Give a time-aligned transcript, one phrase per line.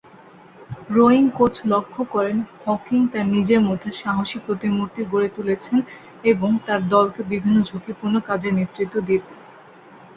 [0.89, 5.77] Rowing coach লক্ষ্য করেন Hawking তার নিজের মধ্যে সাহসী প্রতিমূর্তি গড়ে তুলেছেন,
[6.23, 9.37] এবং তার দলকে বিভিন্ন ঝুঁকিপূর্ণ কাজে নেতৃত্ব দিতেন।